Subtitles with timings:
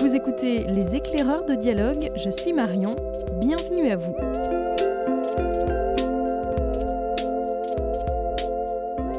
[0.00, 2.94] Vous écoutez Les éclaireurs de dialogue, je suis Marion,
[3.40, 4.14] bienvenue à vous.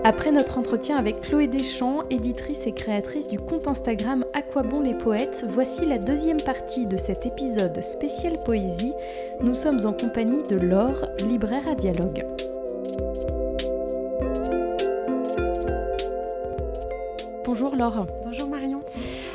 [0.05, 4.79] Après notre entretien avec Chloé Deschamps, éditrice et créatrice du compte Instagram À quoi bon
[4.79, 8.93] les poètes, voici la deuxième partie de cet épisode spécial poésie.
[9.41, 12.25] Nous sommes en compagnie de Laure, libraire à dialogue.
[17.43, 18.05] Bonjour Laure.
[18.24, 18.58] Bonjour Marion.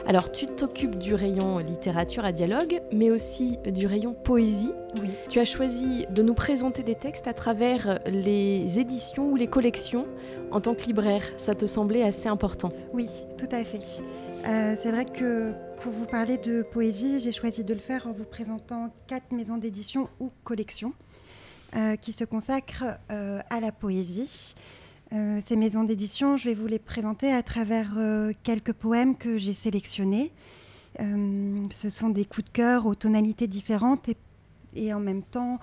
[0.06, 4.70] Alors tu t'occupes du rayon littérature à dialogue, mais aussi du rayon poésie.
[5.00, 5.08] Oui.
[5.30, 10.06] Tu as choisi de nous présenter des textes à travers les éditions ou les collections
[10.50, 11.22] en tant que libraire.
[11.38, 14.02] Ça te semblait assez important Oui, tout à fait.
[14.46, 18.12] Euh, c'est vrai que pour vous parler de poésie, j'ai choisi de le faire en
[18.12, 20.92] vous présentant quatre maisons d'édition ou collections
[21.76, 24.54] euh, qui se consacrent euh, à la poésie.
[25.14, 29.38] Euh, ces maisons d'édition, je vais vous les présenter à travers euh, quelques poèmes que
[29.38, 30.32] j'ai sélectionnés.
[31.00, 34.16] Euh, ce sont des coups de cœur aux tonalités différentes et,
[34.74, 35.58] et en même temps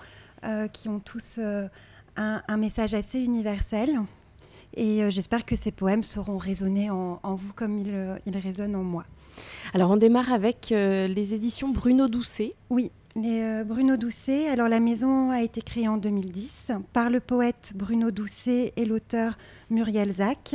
[0.72, 4.00] qui ont tous un, un, message assez universel.
[4.74, 8.82] Et j'espère que ces poèmes sauront résonner en, en vous comme ils, ils, résonnent en
[8.82, 9.04] moi.
[9.72, 12.54] Alors on démarre avec les éditions Bruno Doucet.
[12.70, 14.48] Oui, euh, Bruno Doucet.
[14.48, 19.36] Alors la maison a été créée en 2010 par le poète Bruno Doucet et l'auteur
[19.70, 20.54] Muriel Zac.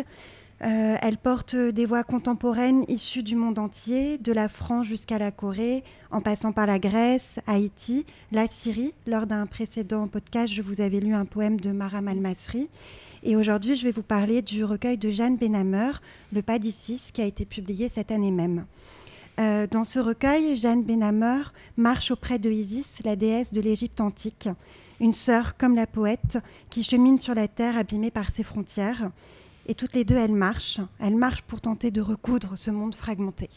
[0.64, 5.30] Euh, elle porte des voix contemporaines issues du monde entier, de la France jusqu'à la
[5.30, 8.96] Corée, en passant par la Grèce, Haïti, la Syrie.
[9.06, 12.70] Lors d'un précédent podcast, je vous avais lu un poème de Maram Al-Masri.
[13.22, 16.02] Et aujourd'hui, je vais vous parler du recueil de Jeanne Benhamer,
[16.34, 18.66] Le Pas d'Isis, qui a été publié cette année même.
[19.40, 21.44] Euh, dans ce recueil, Jeanne Benhamer
[21.78, 24.50] marche auprès de Isis, la déesse de l'Égypte antique,
[25.00, 26.40] une sœur comme la poète
[26.72, 29.12] qui chemine sur la terre abîmée par ses frontières.
[29.68, 30.80] Et toutes les deux, elles marchent.
[31.00, 33.50] Elles marchent pour tenter de recoudre ce monde fragmenté.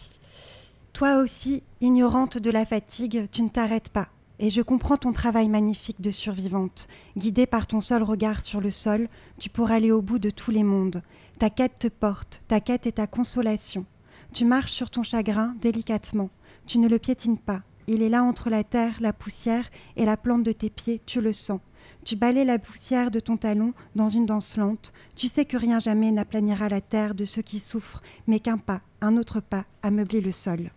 [0.93, 4.09] Toi aussi, ignorante de la fatigue, tu ne t'arrêtes pas.
[4.39, 6.89] Et je comprends ton travail magnifique de survivante.
[7.17, 9.09] Guidée par ton seul regard sur le sol,
[9.39, 11.03] tu pourras aller au bout de tous les mondes.
[11.39, 13.87] Ta quête te porte, ta quête est ta consolation.
[14.33, 16.31] Tu marches sur ton chagrin délicatement.
[16.67, 17.63] Tu ne le piétines pas.
[17.89, 21.21] Il est là entre la terre, la poussière et la plante de tes pieds, tu
[21.21, 21.61] le sens.
[22.05, 24.93] Tu balais la poussière de ton talon dans une danse lente.
[25.17, 28.83] Tu sais que rien jamais n'aplanira la terre de ceux qui souffrent, mais qu'un pas,
[29.01, 30.71] un autre pas, a meublé le sol.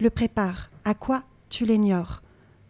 [0.00, 0.70] Le prépare.
[0.84, 2.22] À quoi Tu l'ignores.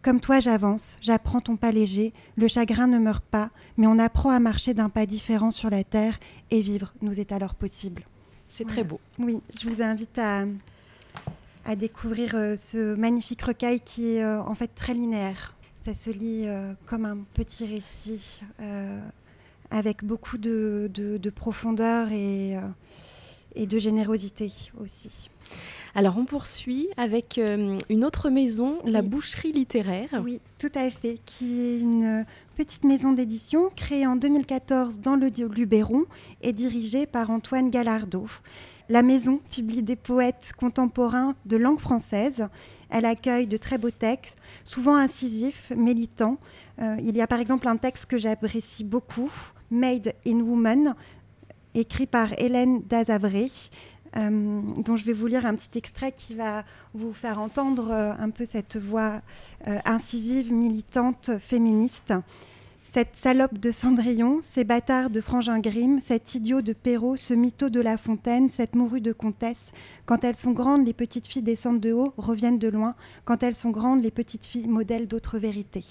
[0.02, 2.12] Comme toi, j'avance, j'apprends ton pas léger.
[2.36, 5.82] Le chagrin ne meurt pas, mais on apprend à marcher d'un pas différent sur la
[5.82, 6.18] terre,
[6.50, 8.06] et vivre nous est alors possible.
[8.48, 8.74] C'est voilà.
[8.74, 9.00] très beau.
[9.18, 10.44] Oui, je vous invite à,
[11.64, 15.54] à découvrir euh, ce magnifique recueil qui est euh, en fait très linéaire.
[15.84, 18.40] Ça se lit euh, comme un petit récit
[19.70, 22.56] avec beaucoup de, de, de profondeur et,
[23.56, 25.30] et, de générosité aussi.
[25.94, 28.90] Alors on poursuit avec euh, une autre maison, oui.
[28.92, 30.08] la Boucherie littéraire.
[30.22, 35.28] Oui, tout à fait, qui est une petite maison d'édition créée en 2014 dans le
[35.28, 36.04] Luberon
[36.42, 38.26] et dirigée par Antoine Gallardo.
[38.88, 42.46] La maison publie des poètes contemporains de langue française.
[42.88, 46.38] Elle accueille de très beaux textes, souvent incisifs, militants.
[46.80, 49.30] Euh, il y a par exemple un texte que j'apprécie beaucoup,
[49.70, 50.94] Made in Woman,
[51.76, 53.50] écrit par Hélène Dazavré,
[54.16, 56.64] euh, dont je vais vous lire un petit extrait qui va
[56.94, 59.20] vous faire entendre euh, un peu cette voix
[59.68, 62.14] euh, incisive, militante, féministe.
[62.92, 67.68] Cette salope de Cendrillon, ces bâtards de Frangin Grimm, cet idiot de Perrault, ce mytho
[67.68, 69.70] de La Fontaine, cette morue de comtesse.
[70.06, 72.94] Quand elles sont grandes, les petites filles descendent de haut, reviennent de loin.
[73.26, 75.84] Quand elles sont grandes, les petites filles modèlent d'autres vérités.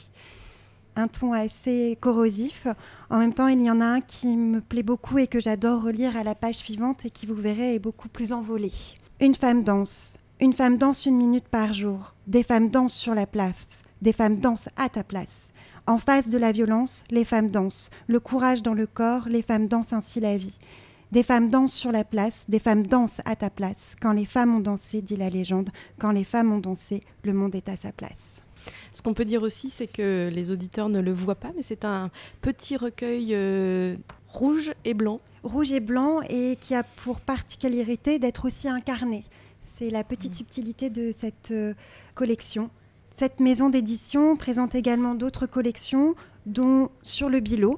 [0.96, 2.68] Un ton assez corrosif.
[3.10, 5.84] En même temps, il y en a un qui me plaît beaucoup et que j'adore
[5.84, 8.72] relire à la page suivante et qui, vous verrez, est beaucoup plus envolé.
[9.20, 10.18] Une femme danse.
[10.40, 12.14] Une femme danse une minute par jour.
[12.28, 13.84] Des femmes dansent sur la place.
[14.02, 15.50] Des femmes dansent à ta place.
[15.88, 17.90] En face de la violence, les femmes dansent.
[18.08, 20.58] Le courage dans le corps, les femmes dansent ainsi la vie.
[21.12, 23.96] Des femmes dansent sur la place, des femmes dansent à ta place.
[24.02, 25.70] Quand les femmes ont dansé, dit la légende,
[26.00, 28.42] quand les femmes ont dansé, le monde est à sa place.
[28.96, 31.84] Ce qu'on peut dire aussi, c'est que les auditeurs ne le voient pas, mais c'est
[31.84, 32.10] un
[32.40, 33.98] petit recueil euh,
[34.30, 35.20] rouge et blanc.
[35.44, 39.26] Rouge et blanc et qui a pour particularité d'être aussi incarné.
[39.78, 40.36] C'est la petite mmh.
[40.36, 41.74] subtilité de cette euh,
[42.14, 42.70] collection.
[43.18, 46.16] Cette maison d'édition présente également d'autres collections,
[46.46, 47.78] dont Sur le Bilot.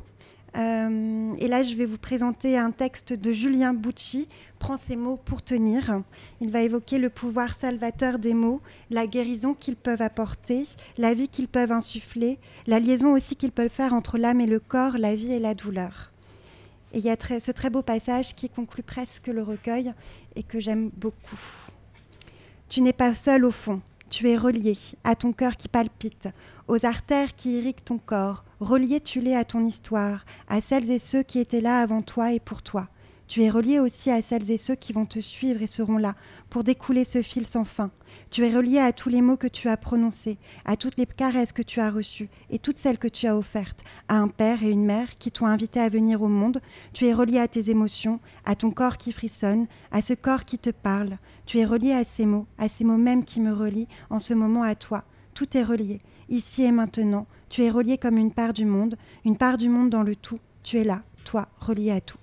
[0.56, 4.28] Euh, et là, je vais vous présenter un texte de Julien Bucci,
[4.60, 6.02] Prends ces mots pour tenir.
[6.42, 10.66] Il va évoquer le pouvoir salvateur des mots, la guérison qu'ils peuvent apporter,
[10.98, 14.60] la vie qu'ils peuvent insuffler, la liaison aussi qu'ils peuvent faire entre l'âme et le
[14.60, 16.12] corps, la vie et la douleur.
[16.94, 19.94] Et il y a ce très beau passage qui conclut presque le recueil
[20.36, 21.40] et que j'aime beaucoup.
[22.70, 26.30] Tu n'es pas seul au fond, tu es relié à ton cœur qui palpite,
[26.68, 28.44] aux artères qui irriguent ton corps.
[28.60, 32.34] Relié, tu l'es à ton histoire, à celles et ceux qui étaient là avant toi
[32.34, 32.88] et pour toi.
[33.28, 36.16] Tu es relié aussi à celles et ceux qui vont te suivre et seront là
[36.50, 37.92] pour découler ce fil sans fin.
[38.30, 41.52] Tu es relié à tous les mots que tu as prononcés, à toutes les caresses
[41.52, 44.70] que tu as reçues et toutes celles que tu as offertes, à un père et
[44.70, 46.62] une mère qui t'ont invité à venir au monde.
[46.94, 50.58] Tu es relié à tes émotions, à ton corps qui frissonne, à ce corps qui
[50.58, 51.18] te parle.
[51.46, 54.34] Tu es relié à ces mots, à ces mots mêmes qui me relient en ce
[54.34, 55.04] moment à toi.
[55.34, 57.28] Tout est relié, ici et maintenant.
[57.50, 60.40] Tu es relié comme une part du monde, une part du monde dans le tout.
[60.64, 62.18] Tu es là, toi, relié à tout.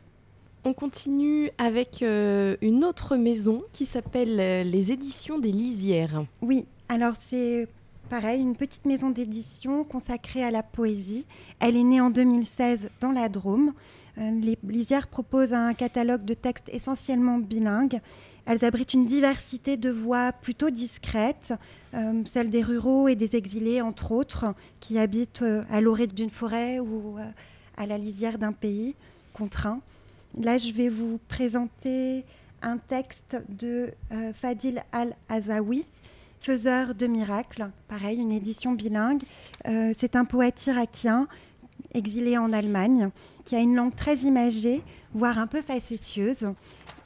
[0.66, 6.24] On continue avec euh, une autre maison qui s'appelle euh, les éditions des Lisières.
[6.40, 7.68] Oui, alors c'est
[8.08, 11.26] pareil, une petite maison d'édition consacrée à la poésie.
[11.60, 13.74] Elle est née en 2016 dans la Drôme.
[14.16, 18.00] Euh, les Lisières proposent un catalogue de textes essentiellement bilingues.
[18.46, 21.54] Elles abritent une diversité de voix plutôt discrètes,
[22.26, 24.44] celles des ruraux et des exilés entre autres,
[24.80, 27.16] qui habitent à l'orée d'une forêt ou
[27.78, 28.96] à la lisière d'un pays
[29.32, 29.80] contraint.
[30.40, 32.24] Là, je vais vous présenter
[32.60, 35.86] un texte de euh, Fadil Al-Azawi,
[36.40, 37.70] faiseur de miracles.
[37.86, 39.22] Pareil, une édition bilingue.
[39.68, 41.28] Euh, c'est un poète irakien
[41.92, 43.10] exilé en Allemagne
[43.44, 44.82] qui a une langue très imagée,
[45.12, 46.52] voire un peu facétieuse.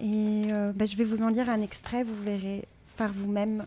[0.01, 2.65] Et euh, bah, je vais vous en lire un extrait, vous verrez
[2.97, 3.67] par vous-même.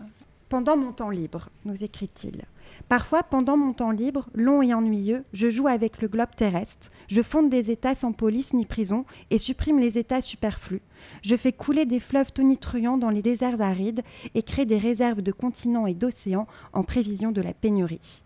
[0.50, 2.42] Pendant mon temps libre, nous écrit-il.
[2.90, 7.22] Parfois, pendant mon temps libre, long et ennuyeux, je joue avec le globe terrestre, je
[7.22, 10.82] fonde des États sans police ni prison et supprime les États superflus.
[11.22, 14.02] Je fais couler des fleuves tonitruants dans les déserts arides
[14.36, 18.24] et crée des réserves de continents et d'océans en prévision de la pénurie.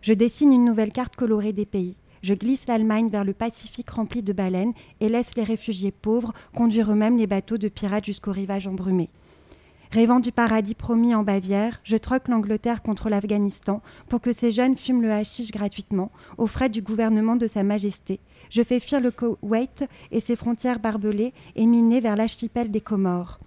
[0.00, 1.96] Je dessine une nouvelle carte colorée des pays.
[2.22, 6.90] Je glisse l'Allemagne vers le Pacifique rempli de baleines et laisse les réfugiés pauvres conduire
[6.90, 9.10] eux-mêmes les bateaux de pirates jusqu'au rivage embrumé.
[9.90, 14.76] Rêvant du paradis promis en Bavière, je troque l'Angleterre contre l'Afghanistan pour que ces jeunes
[14.76, 18.20] fument le hashish gratuitement, aux frais du gouvernement de Sa Majesté.
[18.50, 23.40] Je fais fuir le Koweït et ses frontières barbelées et minées vers l'archipel des Comores.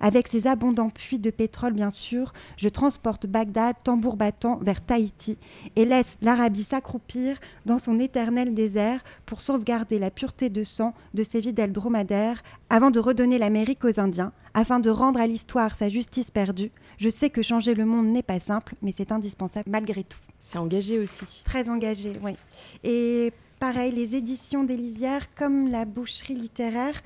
[0.00, 5.36] Avec ses abondants puits de pétrole, bien sûr, je transporte Bagdad tambour battant vers Tahiti
[5.76, 11.22] et laisse l'Arabie s'accroupir dans son éternel désert pour sauvegarder la pureté de sang de
[11.22, 15.88] ses fidèles dromadaires avant de redonner l'Amérique aux Indiens, afin de rendre à l'histoire sa
[15.88, 16.70] justice perdue.
[16.98, 20.18] Je sais que changer le monde n'est pas simple, mais c'est indispensable malgré tout.
[20.38, 21.42] C'est engagé aussi.
[21.44, 22.32] Très engagé, oui.
[22.84, 27.02] Et pareil, les éditions des lisières, comme la boucherie littéraire,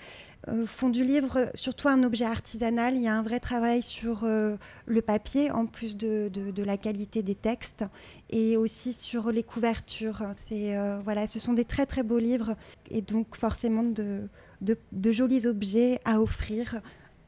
[0.67, 2.95] font du livre surtout un objet artisanal.
[2.95, 4.57] Il y a un vrai travail sur euh,
[4.87, 6.31] le papier, en plus de,
[6.63, 7.85] la qualité des textes,
[8.31, 10.23] et aussi sur les couvertures.
[10.53, 12.57] Euh, voilà, ce sont des très très beaux livres,
[12.91, 16.81] et donc forcément de jolis objets à offrir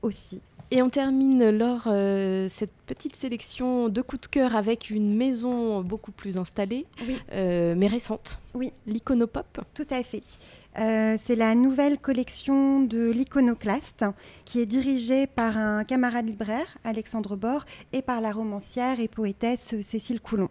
[0.06, 0.40] aussi.
[0.72, 1.84] Et on termine lors
[2.48, 6.86] cette petite sélection de coups de cœur avec une maison beaucoup plus installée,
[7.30, 8.40] mais récente.
[8.52, 8.72] Oui.
[8.84, 9.60] L'Iconopop.
[9.74, 10.24] Tout à fait.
[10.78, 14.04] Euh, c'est la nouvelle collection de l'iconoclaste
[14.44, 17.64] qui est dirigée par un camarade libraire, Alexandre Bord,
[17.94, 20.50] et par la romancière et poétesse Cécile Coulon.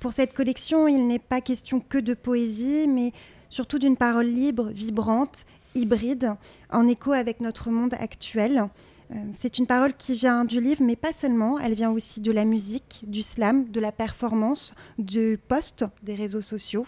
[0.00, 3.12] Pour cette collection, il n'est pas question que de poésie, mais
[3.48, 6.34] surtout d'une parole libre, vibrante, hybride,
[6.70, 8.68] en écho avec notre monde actuel.
[9.12, 11.58] Euh, c'est une parole qui vient du livre, mais pas seulement.
[11.58, 16.40] Elle vient aussi de la musique, du slam, de la performance, du post des réseaux
[16.40, 16.86] sociaux.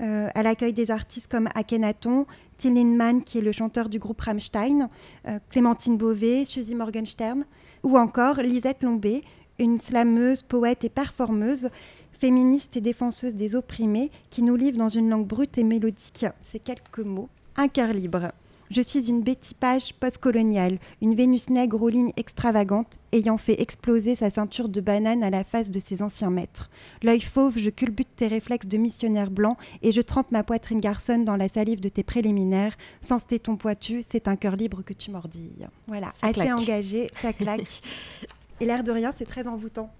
[0.00, 2.26] Euh, elle accueille des artistes comme Akhenaton,
[2.58, 4.88] Till Lindemann, qui est le chanteur du groupe Rammstein,
[5.26, 7.44] euh, Clémentine Beauvais, Suzy Morgenstern,
[7.82, 9.22] ou encore Lisette Lombé,
[9.58, 11.70] une slameuse, poète et performeuse,
[12.12, 16.58] féministe et défenseuse des opprimés, qui nous livre dans une langue brute et mélodique ces
[16.58, 17.28] quelques mots.
[17.56, 18.32] Un cœur libre.
[18.70, 24.16] Je suis une Betty Page postcoloniale, une Vénus nègre aux lignes extravagantes, ayant fait exploser
[24.16, 26.70] sa ceinture de banane à la face de ses anciens maîtres.
[27.02, 31.24] L'œil fauve, je culbute tes réflexes de missionnaire blanc et je trempe ma poitrine garçonne
[31.24, 32.76] dans la salive de tes préliminaires.
[33.00, 35.68] Sans ce téton poitu, c'est un cœur libre que tu mordilles.
[35.86, 37.82] Voilà, assez engagé, ça claque.
[38.60, 39.92] et l'air de rien, c'est très envoûtant.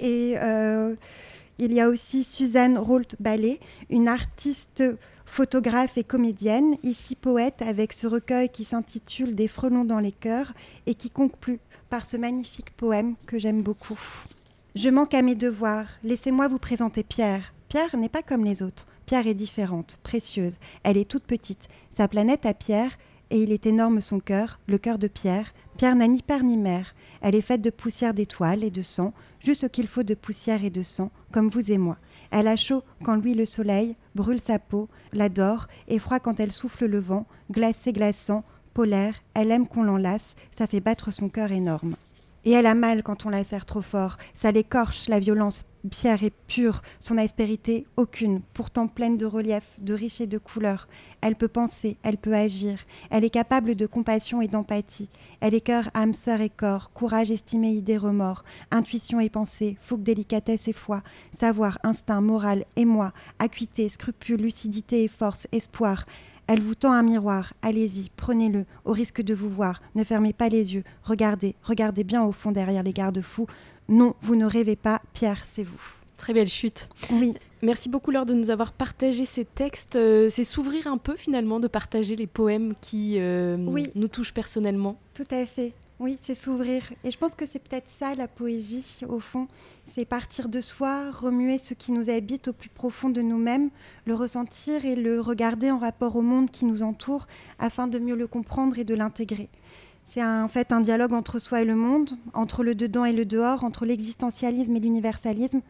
[0.00, 0.96] Et euh,
[1.58, 3.60] il y a aussi Suzanne Rolt-Ballet,
[3.90, 4.82] une artiste
[5.26, 10.54] photographe et comédienne, ici poète avec ce recueil qui s'intitule Des frelons dans les cœurs
[10.86, 14.00] et qui conclut par ce magnifique poème que j'aime beaucoup.
[14.74, 17.52] Je manque à mes devoirs, laissez-moi vous présenter Pierre.
[17.68, 18.86] Pierre n'est pas comme les autres.
[19.06, 20.56] Pierre est différente, précieuse.
[20.82, 21.68] Elle est toute petite.
[21.96, 22.96] Sa planète a Pierre,
[23.30, 25.52] et il est énorme son cœur, le cœur de Pierre.
[25.76, 26.94] Pierre n'a ni père ni mère.
[27.20, 30.64] Elle est faite de poussière d'étoiles et de sang, juste ce qu'il faut de poussière
[30.64, 31.96] et de sang, comme vous et moi.
[32.38, 36.52] Elle a chaud quand lui le soleil brûle sa peau, l'adore, et froid quand elle
[36.52, 41.50] souffle le vent, glacé glaçant, polaire, elle aime qu'on l'enlace, ça fait battre son cœur
[41.50, 41.96] énorme.
[42.46, 44.18] Et elle a mal quand on la serre trop fort.
[44.32, 45.64] Ça l'écorche, la violence.
[45.90, 50.86] Pierre est pure, son aspérité aucune, pourtant pleine de relief, de riches et de couleurs.
[51.20, 52.78] Elle peut penser, elle peut agir.
[53.10, 55.08] Elle est capable de compassion et d'empathie.
[55.40, 60.02] Elle est cœur, âme, sœur et corps, courage, estimé, idée, remords, intuition et pensée, fougue,
[60.02, 61.02] délicatesse et foi,
[61.36, 66.06] savoir, instinct, morale, émoi, acuité, scrupule, lucidité et force, espoir.
[66.48, 67.54] Elle vous tend un miroir.
[67.62, 69.80] Allez-y, prenez-le, au risque de vous voir.
[69.94, 70.84] Ne fermez pas les yeux.
[71.02, 73.46] Regardez, regardez bien au fond derrière les garde-fous.
[73.88, 75.02] Non, vous ne rêvez pas.
[75.12, 75.80] Pierre, c'est vous.
[76.16, 76.88] Très belle chute.
[77.12, 77.34] Oui.
[77.62, 79.96] Merci beaucoup Laure de nous avoir partagé ces textes.
[79.96, 83.90] Euh, c'est s'ouvrir un peu finalement de partager les poèmes qui euh, Oui.
[83.94, 84.98] nous touchent personnellement.
[85.14, 85.72] Tout à fait.
[85.98, 86.92] Oui, c'est s'ouvrir.
[87.04, 89.48] Et je pense que c'est peut-être ça la poésie, au fond.
[89.94, 93.70] C'est partir de soi, remuer ce qui nous habite au plus profond de nous-mêmes,
[94.04, 97.26] le ressentir et le regarder en rapport au monde qui nous entoure
[97.58, 99.48] afin de mieux le comprendre et de l'intégrer.
[100.04, 103.24] C'est en fait un dialogue entre soi et le monde, entre le dedans et le
[103.24, 105.62] dehors, entre l'existentialisme et l'universalisme.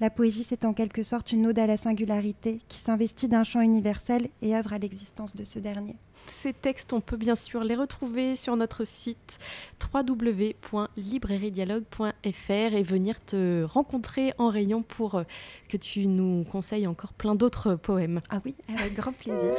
[0.00, 3.60] La poésie, c'est en quelque sorte une ode à la singularité qui s'investit d'un champ
[3.60, 5.96] universel et œuvre à l'existence de ce dernier.
[6.26, 9.38] Ces textes, on peut bien sûr les retrouver sur notre site
[9.92, 15.22] www.librairiedialogue.fr et venir te rencontrer en rayon pour
[15.68, 18.22] que tu nous conseilles encore plein d'autres poèmes.
[18.30, 19.52] Ah oui, avec grand plaisir.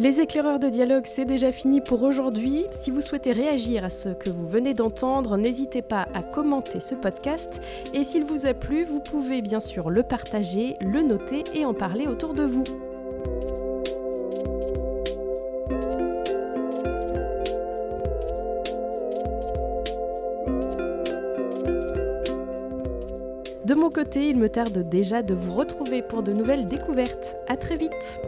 [0.00, 2.66] Les éclaireurs de dialogue, c'est déjà fini pour aujourd'hui.
[2.70, 6.94] Si vous souhaitez réagir à ce que vous venez d'entendre, n'hésitez pas à commenter ce
[6.94, 7.60] podcast.
[7.92, 11.74] Et s'il vous a plu, vous pouvez bien sûr le partager, le noter et en
[11.74, 12.62] parler autour de vous.
[23.64, 27.34] De mon côté, il me tarde déjà de vous retrouver pour de nouvelles découvertes.
[27.48, 28.20] À très vite!